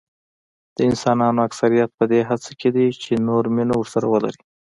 د 0.75 0.77
انسانانو 0.89 1.39
اکثریت 1.47 1.89
په 1.99 2.03
دې 2.11 2.21
هڅه 2.29 2.51
کې 2.59 2.69
دي 2.75 2.87
چې 3.01 3.11
نور 3.27 3.43
مینه 3.55 3.73
ورسره 3.77 4.05
ولري. 4.13 4.43